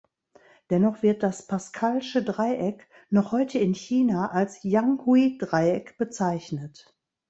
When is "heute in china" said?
3.31-4.31